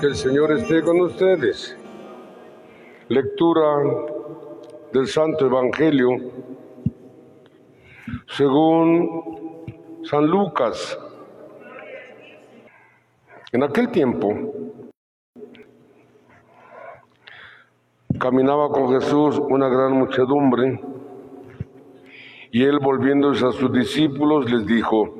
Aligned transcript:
Que 0.00 0.06
el 0.06 0.14
Señor 0.14 0.52
esté 0.52 0.82
con 0.82 1.00
ustedes. 1.00 1.76
Lectura 3.08 3.64
del 4.92 5.08
Santo 5.08 5.46
Evangelio 5.46 6.10
según 8.28 9.64
San 10.04 10.26
Lucas. 10.26 10.96
En 13.50 13.64
aquel 13.64 13.90
tiempo 13.90 14.52
caminaba 18.20 18.68
con 18.68 18.92
Jesús 18.92 19.40
una 19.48 19.68
gran 19.68 19.92
muchedumbre 19.92 20.95
y 22.52 22.62
él 22.64 22.78
volviéndose 22.80 23.46
a 23.46 23.52
sus 23.52 23.72
discípulos 23.72 24.50
les 24.50 24.66
dijo, 24.66 25.14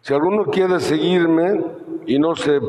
si 0.00 0.14
alguno 0.14 0.44
quiere 0.44 0.78
seguirme 0.80 1.60
y 2.06 2.18
no 2.18 2.36
se 2.36 2.60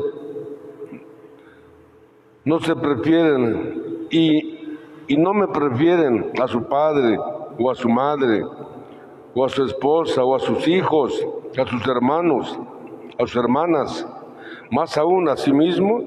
no 2.44 2.58
se 2.60 2.74
prefieren 2.74 4.06
y, 4.10 4.78
y 5.06 5.16
no 5.18 5.34
me 5.34 5.48
prefieren 5.48 6.32
a 6.42 6.48
su 6.48 6.64
padre 6.64 7.18
o 7.58 7.70
a 7.70 7.74
su 7.74 7.88
madre 7.88 8.42
o 9.34 9.44
a 9.44 9.48
su 9.50 9.64
esposa 9.64 10.24
o 10.24 10.34
a 10.34 10.38
sus 10.38 10.66
hijos, 10.66 11.26
a 11.58 11.66
sus 11.66 11.86
hermanos, 11.86 12.58
a 13.18 13.26
sus 13.26 13.36
hermanas, 13.36 14.06
más 14.70 14.96
aún 14.96 15.28
a 15.28 15.36
sí 15.36 15.52
mismo, 15.52 16.02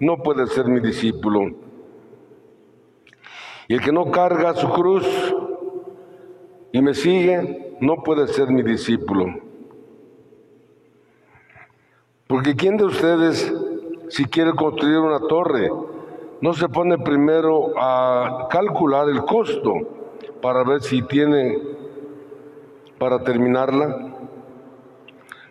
no 0.00 0.16
puede 0.16 0.46
ser 0.46 0.66
mi 0.66 0.80
discípulo. 0.80 1.61
Y 3.72 3.74
el 3.76 3.80
que 3.80 3.90
no 3.90 4.10
carga 4.10 4.52
su 4.52 4.68
cruz 4.68 5.34
y 6.72 6.82
me 6.82 6.92
sigue, 6.92 7.78
no 7.80 8.02
puede 8.02 8.28
ser 8.28 8.48
mi 8.50 8.62
discípulo. 8.62 9.24
Porque 12.26 12.54
¿quién 12.54 12.76
de 12.76 12.84
ustedes, 12.84 13.50
si 14.10 14.26
quiere 14.26 14.52
construir 14.52 14.98
una 14.98 15.20
torre, 15.20 15.70
no 16.42 16.52
se 16.52 16.68
pone 16.68 16.98
primero 16.98 17.72
a 17.78 18.46
calcular 18.50 19.08
el 19.08 19.24
costo 19.24 19.72
para 20.42 20.64
ver 20.64 20.82
si 20.82 21.00
tiene 21.00 21.58
para 22.98 23.24
terminarla? 23.24 24.18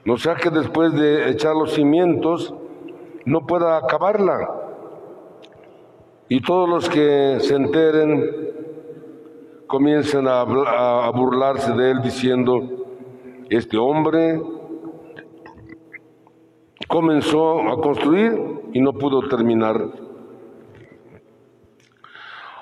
No 0.05 0.17
sea 0.17 0.35
que 0.35 0.51
después 0.51 0.93
de 0.93 1.27
echar 1.31 1.55
los 1.55 1.73
cimientos 1.73 2.53
no 3.25 3.47
pueda 3.47 3.77
acabarla. 3.77 4.60
Y 6.31 6.39
todos 6.39 6.69
los 6.69 6.89
que 6.89 7.41
se 7.41 7.55
enteren 7.55 8.23
comiencen 9.67 10.29
a, 10.29 10.39
a 10.39 11.11
burlarse 11.11 11.73
de 11.73 11.91
él 11.91 12.01
diciendo, 12.01 12.61
este 13.49 13.77
hombre 13.77 14.41
comenzó 16.87 17.59
a 17.69 17.81
construir 17.81 18.61
y 18.71 18.79
no 18.79 18.93
pudo 18.93 19.27
terminar. 19.27 19.85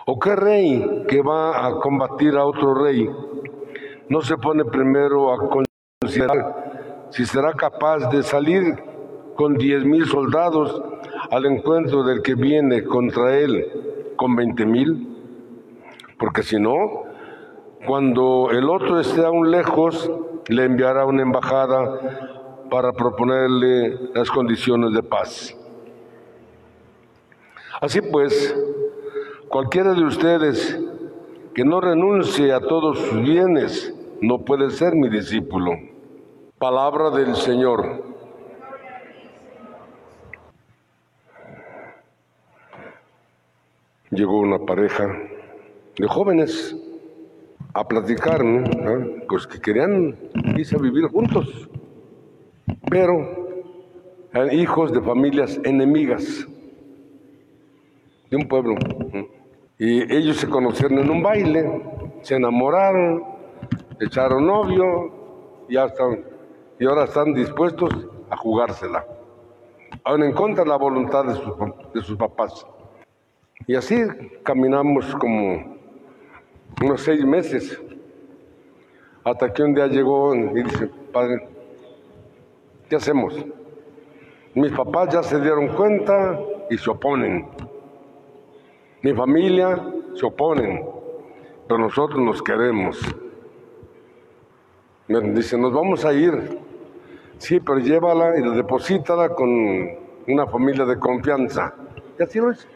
¿O 0.07 0.17
qué 0.17 0.35
rey 0.35 1.05
que 1.07 1.21
va 1.21 1.67
a 1.67 1.79
combatir 1.79 2.37
a 2.37 2.45
otro 2.45 2.73
rey 2.73 3.07
no 4.09 4.21
se 4.21 4.35
pone 4.37 4.65
primero 4.65 5.31
a 5.31 5.37
considerar 6.01 7.05
si 7.11 7.23
será 7.23 7.53
capaz 7.53 8.09
de 8.09 8.23
salir 8.23 8.63
con 9.35 9.53
diez 9.53 9.85
mil 9.85 10.07
soldados 10.07 10.81
al 11.31 11.45
encuentro 11.45 12.03
del 12.03 12.21
que 12.21 12.35
viene 12.35 12.83
contra 12.83 13.37
él 13.37 14.13
con 14.15 14.35
veinte 14.35 14.65
mil? 14.65 15.07
Porque 16.17 16.43
si 16.43 16.59
no, 16.59 17.03
cuando 17.85 18.49
el 18.51 18.69
otro 18.69 18.99
esté 18.99 19.25
aún 19.25 19.51
lejos, 19.51 20.11
le 20.47 20.65
enviará 20.65 21.05
una 21.05 21.21
embajada 21.21 22.65
para 22.69 22.91
proponerle 22.91 24.11
las 24.13 24.29
condiciones 24.29 24.93
de 24.93 25.03
paz. 25.03 25.55
Así 27.81 28.01
pues, 28.01 28.55
cualquiera 29.47 29.93
de 29.93 30.03
ustedes 30.03 30.79
que 31.53 31.63
no 31.63 31.79
renuncie 31.79 32.51
a 32.51 32.59
todos 32.59 32.99
sus 32.99 33.21
bienes 33.21 33.95
no 34.21 34.39
puede 34.39 34.69
ser 34.71 34.95
mi 34.95 35.09
discípulo. 35.09 35.71
Palabra 36.57 37.09
del 37.09 37.35
Señor. 37.35 38.08
Llegó 44.11 44.39
una 44.39 44.59
pareja 44.59 45.07
de 45.97 46.07
jóvenes 46.07 46.75
a 47.73 47.87
platicar, 47.87 48.43
¿no? 48.43 48.63
pues 49.27 49.45
que 49.45 49.59
querían 49.59 50.15
irse 50.57 50.75
a 50.75 50.79
vivir 50.79 51.05
juntos 51.05 51.69
pero 52.89 53.15
eran 54.33 54.53
hijos 54.53 54.91
de 54.91 55.01
familias 55.01 55.59
enemigas 55.63 56.47
de 58.29 58.37
un 58.37 58.47
pueblo. 58.47 58.75
Y 59.77 60.13
ellos 60.13 60.37
se 60.37 60.49
conocieron 60.49 60.99
en 60.99 61.09
un 61.09 61.23
baile, 61.23 61.81
se 62.21 62.35
enamoraron, 62.35 63.23
echaron 63.99 64.45
novio 64.45 65.65
y, 65.69 65.77
están, 65.77 66.23
y 66.79 66.85
ahora 66.85 67.05
están 67.05 67.33
dispuestos 67.33 67.89
a 68.29 68.37
jugársela. 68.37 69.05
Aún 70.03 70.23
en 70.23 70.33
contra 70.33 70.63
de 70.63 70.69
la 70.69 70.77
voluntad 70.77 71.25
de 71.25 71.33
de 71.93 72.01
sus 72.01 72.17
papás. 72.17 72.65
Y 73.67 73.75
así 73.75 74.03
caminamos 74.43 75.15
como 75.15 75.77
unos 76.81 77.01
seis 77.01 77.23
meses, 77.25 77.81
hasta 79.23 79.53
que 79.53 79.63
un 79.63 79.73
día 79.73 79.87
llegó 79.87 80.33
y 80.33 80.63
dice, 80.63 80.89
padre, 81.11 81.47
¿Qué 82.89 82.95
hacemos? 82.95 83.35
Mis 84.55 84.71
papás 84.71 85.13
ya 85.13 85.21
se 85.21 85.39
dieron 85.39 85.67
cuenta 85.75 86.39
y 86.71 86.77
se 86.79 86.89
oponen. 86.89 87.47
Mi 89.03 89.13
familia 89.13 89.79
se 90.15 90.25
oponen, 90.25 90.83
pero 91.67 91.79
nosotros 91.79 92.19
nos 92.19 92.41
queremos. 92.41 92.99
Dice, 95.07 95.55
nos 95.55 95.71
vamos 95.71 96.03
a 96.03 96.13
ir. 96.13 96.57
Sí, 97.37 97.59
pero 97.59 97.77
llévala 97.77 98.39
y 98.39 98.55
deposítala 98.55 99.29
con 99.29 99.49
una 100.27 100.47
familia 100.47 100.85
de 100.85 100.97
confianza. 100.97 101.75
Y 102.19 102.23
así 102.23 102.39
lo 102.39 102.49
es. 102.49 102.67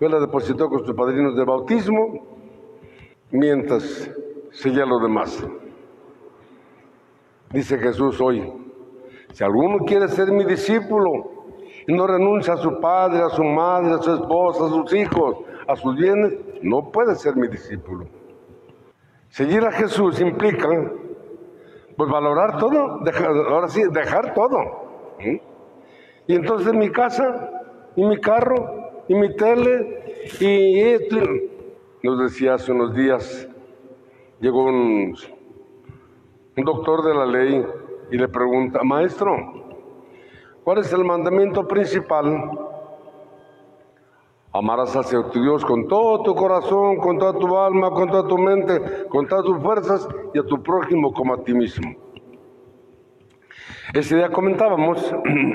Yo 0.00 0.08
la 0.08 0.18
depositó 0.18 0.70
con 0.70 0.82
sus 0.86 0.94
padrinos 0.94 1.36
de 1.36 1.44
bautismo, 1.44 2.26
mientras 3.30 4.10
seguía 4.50 4.86
lo 4.86 4.98
demás. 4.98 5.46
Dice 7.52 7.76
Jesús 7.76 8.18
hoy, 8.18 8.50
si 9.34 9.44
alguno 9.44 9.84
quiere 9.84 10.08
ser 10.08 10.32
mi 10.32 10.44
discípulo 10.44 11.10
y 11.86 11.92
no 11.92 12.06
renuncia 12.06 12.54
a 12.54 12.56
su 12.56 12.80
padre, 12.80 13.22
a 13.22 13.28
su 13.28 13.44
madre, 13.44 13.92
a 13.92 13.98
su 13.98 14.14
esposa, 14.14 14.64
a 14.64 14.68
sus 14.70 14.94
hijos, 14.94 15.36
a 15.68 15.76
sus 15.76 15.94
bienes, 15.94 16.32
no 16.62 16.90
puede 16.90 17.14
ser 17.16 17.36
mi 17.36 17.48
discípulo. 17.48 18.06
Seguir 19.28 19.66
a 19.66 19.72
Jesús 19.72 20.18
implica, 20.18 20.66
pues 21.96 22.10
valorar 22.10 22.58
todo, 22.58 23.00
dejar, 23.04 23.28
ahora 23.28 23.68
sí, 23.68 23.82
dejar 23.92 24.32
todo. 24.32 24.58
Y 26.26 26.34
entonces 26.34 26.72
mi 26.72 26.90
casa, 26.90 27.50
y 27.96 28.04
mi 28.04 28.18
carro, 28.18 28.79
y 29.10 29.14
mi 29.16 29.34
tele, 29.34 30.22
y 30.38 30.78
esto. 30.82 31.16
Nos 32.04 32.20
decía 32.20 32.54
hace 32.54 32.70
unos 32.70 32.94
días, 32.94 33.48
llegó 34.38 34.66
un, 34.66 35.16
un 36.56 36.64
doctor 36.64 37.02
de 37.02 37.14
la 37.14 37.26
ley 37.26 37.66
y 38.12 38.16
le 38.16 38.28
pregunta, 38.28 38.84
maestro, 38.84 39.36
¿cuál 40.62 40.78
es 40.78 40.92
el 40.92 41.04
mandamiento 41.04 41.66
principal? 41.66 42.52
Amarás 44.52 44.94
a 44.94 45.02
tu 45.02 45.42
Dios 45.42 45.64
con 45.64 45.88
todo 45.88 46.22
tu 46.22 46.32
corazón, 46.36 46.98
con 46.98 47.18
toda 47.18 47.32
tu 47.36 47.58
alma, 47.58 47.90
con 47.90 48.08
toda 48.12 48.28
tu 48.28 48.38
mente, 48.38 49.08
con 49.08 49.26
todas 49.26 49.44
tus 49.44 49.60
fuerzas 49.60 50.08
y 50.32 50.38
a 50.38 50.44
tu 50.44 50.62
prójimo 50.62 51.12
como 51.12 51.34
a 51.34 51.42
ti 51.42 51.52
mismo. 51.52 51.96
Ese 53.92 54.14
día 54.14 54.30
comentábamos 54.30 55.12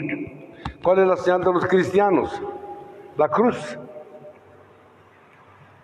cuál 0.84 1.00
es 1.00 1.08
la 1.08 1.16
señal 1.16 1.42
de 1.42 1.54
los 1.54 1.66
cristianos, 1.68 2.42
la 3.18 3.30
cruz. 3.30 3.78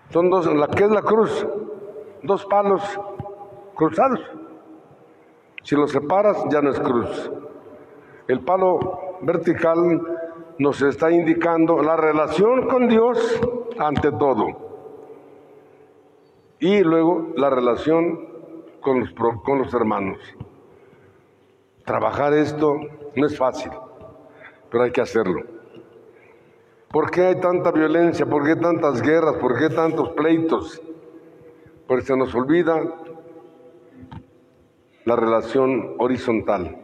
Son 0.09 0.29
dos, 0.29 0.45
la 0.47 0.67
que 0.67 0.83
es 0.83 0.91
la 0.91 1.01
cruz, 1.01 1.45
dos 2.23 2.45
palos 2.45 2.83
cruzados. 3.75 4.19
Si 5.63 5.75
lo 5.75 5.87
separas, 5.87 6.43
ya 6.49 6.61
no 6.61 6.71
es 6.71 6.79
cruz. 6.79 7.31
El 8.27 8.41
palo 8.41 9.17
vertical 9.21 10.01
nos 10.57 10.81
está 10.81 11.11
indicando 11.11 11.81
la 11.81 11.95
relación 11.95 12.67
con 12.67 12.87
Dios 12.87 13.41
ante 13.79 14.11
todo. 14.11 14.47
Y 16.59 16.81
luego 16.81 17.29
la 17.35 17.49
relación 17.49 18.27
con 18.81 18.99
los, 18.99 19.13
con 19.43 19.59
los 19.59 19.73
hermanos. 19.73 20.19
Trabajar 21.85 22.33
esto 22.33 22.75
no 23.15 23.25
es 23.25 23.37
fácil, 23.37 23.71
pero 24.69 24.83
hay 24.83 24.91
que 24.91 25.01
hacerlo. 25.01 25.41
¿Por 26.91 27.09
qué 27.09 27.27
hay 27.27 27.39
tanta 27.39 27.71
violencia? 27.71 28.25
¿Por 28.25 28.45
qué 28.45 28.55
tantas 28.57 29.01
guerras? 29.01 29.35
¿Por 29.37 29.57
qué 29.57 29.69
tantos 29.69 30.09
pleitos? 30.09 30.81
Porque 31.87 32.05
se 32.05 32.17
nos 32.17 32.35
olvida 32.35 32.81
la 35.05 35.15
relación 35.15 35.95
horizontal. 35.99 36.77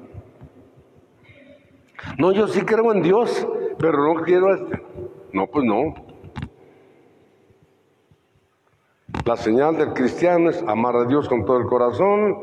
No, 2.17 2.31
yo 2.31 2.47
sí 2.47 2.61
creo 2.61 2.93
en 2.93 3.01
Dios, 3.01 3.45
pero 3.79 4.13
no 4.13 4.21
quiero 4.21 4.53
este. 4.53 4.81
No, 5.33 5.47
pues 5.47 5.65
no. 5.65 5.93
La 9.25 9.35
señal 9.35 9.75
del 9.75 9.93
cristiano 9.93 10.49
es 10.49 10.63
amar 10.63 10.95
a 10.95 11.03
Dios 11.03 11.27
con 11.27 11.43
todo 11.43 11.57
el 11.57 11.65
corazón, 11.65 12.37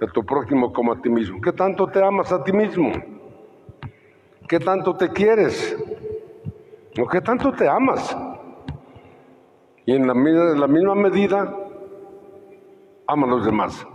de 0.00 0.08
tu 0.08 0.24
prójimo 0.24 0.72
como 0.72 0.92
a 0.92 1.00
ti 1.00 1.08
mismo. 1.08 1.40
¿Qué 1.40 1.52
tanto 1.52 1.86
te 1.86 2.02
amas 2.02 2.32
a 2.32 2.42
ti 2.42 2.52
mismo? 2.52 2.90
¿Qué 4.48 4.58
tanto 4.58 4.96
te 4.96 5.08
quieres? 5.10 5.76
¿O 7.00 7.06
qué 7.08 7.20
tanto 7.20 7.52
te 7.52 7.68
amas? 7.68 8.16
Y 9.86 9.94
en 9.94 10.06
la, 10.06 10.14
misma 10.14 10.94
medida, 10.94 11.56
ama 13.06 13.26
a 13.26 13.30
los 13.30 13.44
demás. 13.44 13.86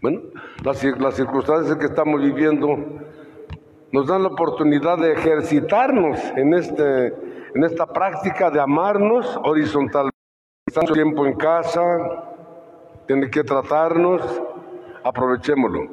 Bueno, 0.00 0.20
las, 0.64 0.82
cir- 0.82 0.96
las 0.98 1.14
circunstancias 1.14 1.76
que 1.76 1.86
estamos 1.86 2.20
viviendo 2.20 2.76
nos 3.92 4.06
dan 4.06 4.22
la 4.22 4.28
oportunidad 4.28 4.98
de 4.98 5.12
ejercitarnos 5.12 6.18
en, 6.36 6.54
este, 6.54 7.08
en 7.54 7.64
esta 7.64 7.86
práctica 7.86 8.50
de 8.50 8.60
amarnos 8.60 9.38
horizontalmente. 9.44 10.12
Tanto 10.72 10.94
tiempo 10.94 11.26
en 11.26 11.34
casa, 11.34 11.80
tiene 13.06 13.28
que 13.30 13.44
tratarnos, 13.44 14.42
aprovechémoslo. 15.04 15.88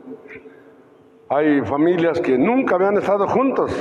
Hay 1.30 1.62
familias 1.62 2.22
que 2.22 2.38
nunca 2.38 2.75
habían 2.75 2.98
estado 2.98 3.28
juntos, 3.28 3.72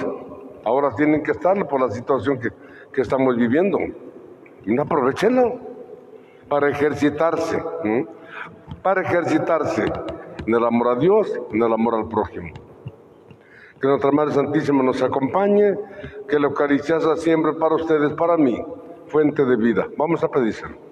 ahora 0.64 0.94
tienen 0.96 1.22
que 1.22 1.32
estarlo 1.32 1.66
por 1.66 1.80
la 1.80 1.90
situación 1.90 2.38
que, 2.38 2.50
que 2.92 3.00
estamos 3.00 3.36
viviendo. 3.36 3.78
Y 4.64 4.78
aprovechenlo 4.78 5.60
para 6.48 6.70
ejercitarse, 6.70 7.62
para 8.82 9.02
ejercitarse 9.02 9.84
en 10.46 10.54
el 10.54 10.64
amor 10.64 10.88
a 10.88 10.94
Dios, 10.96 11.40
en 11.52 11.62
el 11.62 11.72
amor 11.72 11.94
al 11.94 12.08
prójimo. 12.08 12.52
Que 13.80 13.86
nuestra 13.86 14.10
Madre 14.10 14.32
Santísima 14.32 14.82
nos 14.82 15.02
acompañe, 15.02 15.74
que 16.28 16.38
la 16.38 16.48
Eucaristía 16.48 17.00
sea 17.00 17.16
siempre 17.16 17.52
para 17.52 17.76
ustedes, 17.76 18.12
para 18.14 18.36
mí, 18.36 18.60
fuente 19.06 19.44
de 19.44 19.56
vida. 19.56 19.86
Vamos 19.96 20.24
a 20.24 20.28
pedírselo. 20.28 20.87